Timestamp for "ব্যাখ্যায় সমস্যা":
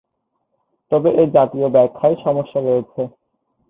1.69-2.59